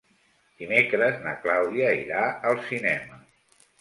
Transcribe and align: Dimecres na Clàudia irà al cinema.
Dimecres 0.61 1.21
na 1.27 1.35
Clàudia 1.43 1.93
irà 1.99 2.25
al 2.53 2.59
cinema. 2.71 3.21